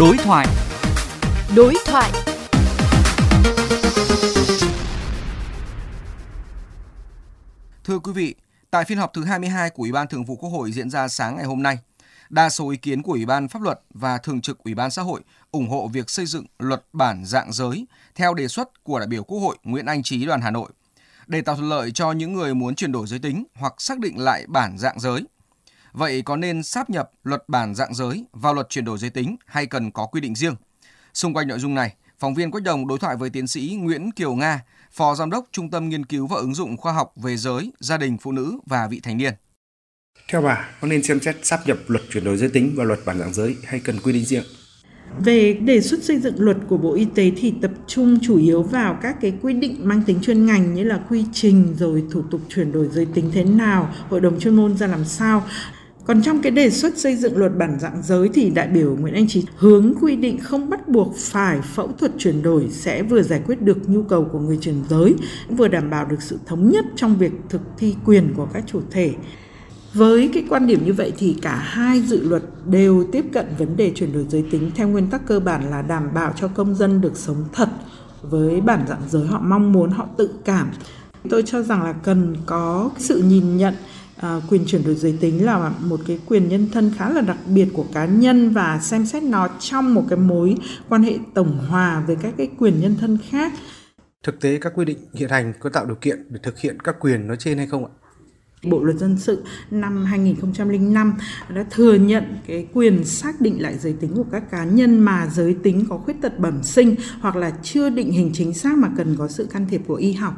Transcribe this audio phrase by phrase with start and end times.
[0.00, 0.46] Đối thoại.
[1.56, 2.12] Đối thoại.
[7.84, 8.34] Thưa quý vị,
[8.70, 11.36] tại phiên họp thứ 22 của Ủy ban Thường vụ Quốc hội diễn ra sáng
[11.36, 11.78] ngày hôm nay,
[12.30, 15.02] đa số ý kiến của Ủy ban Pháp luật và Thường trực Ủy ban Xã
[15.02, 15.20] hội
[15.50, 19.24] ủng hộ việc xây dựng luật bản dạng giới theo đề xuất của đại biểu
[19.24, 20.70] Quốc hội Nguyễn Anh Trí đoàn Hà Nội
[21.26, 24.18] để tạo thuận lợi cho những người muốn chuyển đổi giới tính hoặc xác định
[24.18, 25.22] lại bản dạng giới.
[25.96, 29.36] Vậy có nên sáp nhập luật bản dạng giới vào luật chuyển đổi giới tính
[29.46, 30.54] hay cần có quy định riêng?
[31.14, 34.10] Xung quanh nội dung này, phóng viên Quách Đồng đối thoại với tiến sĩ Nguyễn
[34.10, 34.62] Kiều Nga,
[34.92, 37.96] Phó Giám đốc Trung tâm Nghiên cứu và Ứng dụng Khoa học về giới, gia
[37.96, 39.34] đình, phụ nữ và vị thành niên.
[40.28, 43.00] Theo bà, có nên xem xét sáp nhập luật chuyển đổi giới tính và luật
[43.06, 44.44] bản dạng giới hay cần quy định riêng?
[45.24, 48.62] Về đề xuất xây dựng luật của Bộ Y tế thì tập trung chủ yếu
[48.62, 52.22] vào các cái quy định mang tính chuyên ngành như là quy trình rồi thủ
[52.30, 55.44] tục chuyển đổi giới tính thế nào, hội đồng chuyên môn ra làm sao.
[56.06, 59.14] Còn trong cái đề xuất xây dựng luật bản dạng giới thì đại biểu Nguyễn
[59.14, 63.22] Anh Trí hướng quy định không bắt buộc phải phẫu thuật chuyển đổi sẽ vừa
[63.22, 65.14] giải quyết được nhu cầu của người chuyển giới,
[65.48, 68.80] vừa đảm bảo được sự thống nhất trong việc thực thi quyền của các chủ
[68.90, 69.14] thể.
[69.94, 73.76] Với cái quan điểm như vậy thì cả hai dự luật đều tiếp cận vấn
[73.76, 76.74] đề chuyển đổi giới tính theo nguyên tắc cơ bản là đảm bảo cho công
[76.74, 77.68] dân được sống thật
[78.22, 80.68] với bản dạng giới họ mong muốn, họ tự cảm.
[81.30, 83.74] Tôi cho rằng là cần có sự nhìn nhận
[84.16, 87.36] À, quyền chuyển đổi giới tính là một cái quyền nhân thân khá là đặc
[87.46, 90.54] biệt của cá nhân và xem xét nó trong một cái mối
[90.88, 93.52] quan hệ tổng hòa với các cái quyền nhân thân khác.
[94.22, 96.96] Thực tế các quy định hiện hành có tạo điều kiện để thực hiện các
[97.00, 97.90] quyền nói trên hay không ạ?
[98.64, 101.14] Bộ luật dân sự năm 2005
[101.54, 105.28] đã thừa nhận cái quyền xác định lại giới tính của các cá nhân mà
[105.32, 108.88] giới tính có khuyết tật bẩm sinh hoặc là chưa định hình chính xác mà
[108.96, 110.34] cần có sự can thiệp của y học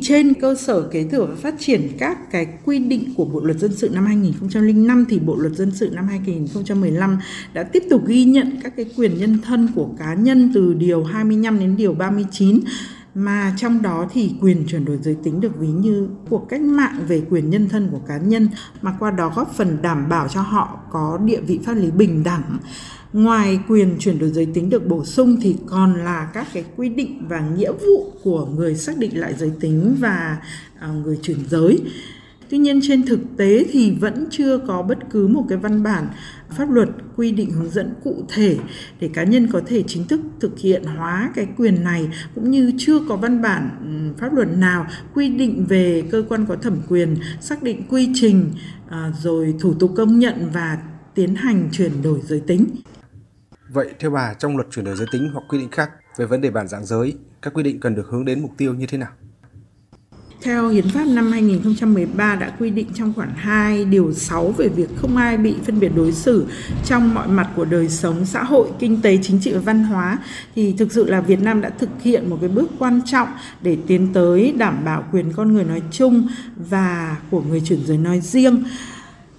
[0.00, 3.58] trên cơ sở kế thừa và phát triển các cái quy định của Bộ luật
[3.58, 7.18] dân sự năm 2005 thì Bộ luật dân sự năm 2015
[7.52, 11.04] đã tiếp tục ghi nhận các cái quyền nhân thân của cá nhân từ điều
[11.04, 12.60] 25 đến điều 39
[13.16, 17.04] mà trong đó thì quyền chuyển đổi giới tính được ví như cuộc cách mạng
[17.08, 18.48] về quyền nhân thân của cá nhân,
[18.82, 22.24] mà qua đó góp phần đảm bảo cho họ có địa vị pháp lý bình
[22.24, 22.58] đẳng.
[23.12, 26.88] Ngoài quyền chuyển đổi giới tính được bổ sung thì còn là các cái quy
[26.88, 30.38] định và nghĩa vụ của người xác định lại giới tính và
[30.80, 31.80] à, người chuyển giới.
[32.50, 36.08] Tuy nhiên trên thực tế thì vẫn chưa có bất cứ một cái văn bản
[36.50, 38.58] pháp luật quy định hướng dẫn cụ thể
[39.00, 42.72] để cá nhân có thể chính thức thực hiện hóa cái quyền này cũng như
[42.78, 43.70] chưa có văn bản
[44.18, 48.52] pháp luật nào quy định về cơ quan có thẩm quyền xác định quy trình
[48.88, 50.78] à, rồi thủ tục công nhận và
[51.14, 52.66] tiến hành chuyển đổi giới tính.
[53.68, 56.40] Vậy theo bà trong luật chuyển đổi giới tính hoặc quy định khác về vấn
[56.40, 58.98] đề bản dạng giới, các quy định cần được hướng đến mục tiêu như thế
[58.98, 59.10] nào?
[60.46, 64.88] Theo Hiến pháp năm 2013 đã quy định trong khoản 2 điều 6 về việc
[64.96, 66.46] không ai bị phân biệt đối xử
[66.84, 70.18] trong mọi mặt của đời sống xã hội, kinh tế, chính trị và văn hóa
[70.54, 73.28] thì thực sự là Việt Nam đã thực hiện một cái bước quan trọng
[73.62, 76.28] để tiến tới đảm bảo quyền con người nói chung
[76.70, 78.64] và của người chuyển giới nói riêng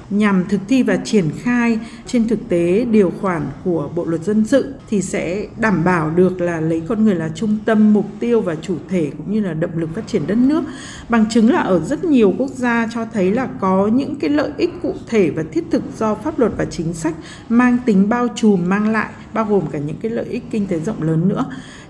[0.10, 4.46] nhằm thực thi và triển khai trên thực tế điều khoản của Bộ luật dân
[4.46, 8.42] sự thì sẽ đảm bảo được là lấy con người là trung tâm, mục tiêu
[8.42, 10.64] và chủ thể cũng như là động lực phát triển đất nước.
[11.10, 14.52] Bằng chứng là ở rất nhiều quốc gia cho thấy là có những cái lợi
[14.58, 17.16] ích cụ thể và thiết thực do pháp luật và chính sách
[17.50, 20.80] mang tính bao trùm, mang lại, bao gồm cả những cái lợi ích kinh tế
[20.80, 21.46] rộng lớn nữa.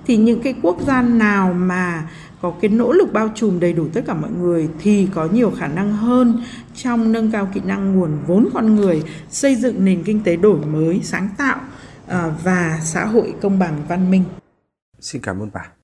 [0.07, 2.09] Thì những cái quốc gia nào mà
[2.41, 5.51] có cái nỗ lực bao trùm đầy đủ tất cả mọi người thì có nhiều
[5.51, 6.43] khả năng hơn
[6.75, 10.65] trong nâng cao kỹ năng nguồn vốn con người, xây dựng nền kinh tế đổi
[10.65, 11.61] mới, sáng tạo
[12.07, 14.23] à, và xã hội công bằng văn minh.
[14.99, 15.76] Xin cảm ơn bà.